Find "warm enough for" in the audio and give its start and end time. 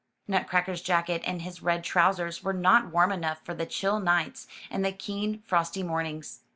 2.91-3.53